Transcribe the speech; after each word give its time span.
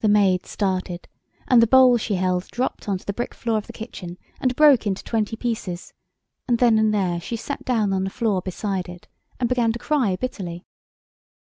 The 0.00 0.08
maid 0.08 0.46
started, 0.46 1.08
and 1.46 1.60
the 1.60 1.66
bowl 1.66 1.98
she 1.98 2.14
held 2.14 2.48
dropped 2.50 2.88
on 2.88 2.96
to 2.96 3.04
the 3.04 3.12
brick 3.12 3.34
floor 3.34 3.58
of 3.58 3.66
the 3.66 3.74
kitchen 3.74 4.16
and 4.40 4.56
broke 4.56 4.86
into 4.86 5.04
twenty 5.04 5.36
pieces; 5.36 5.92
and 6.48 6.56
then 6.56 6.78
and 6.78 6.94
there 6.94 7.20
she 7.20 7.36
sat 7.36 7.62
down 7.62 7.92
on 7.92 8.04
the 8.04 8.08
floor 8.08 8.40
beside 8.40 8.88
it, 8.88 9.08
and 9.38 9.50
began 9.50 9.70
to 9.72 9.78
cry 9.78 10.16
bitterly. 10.16 10.64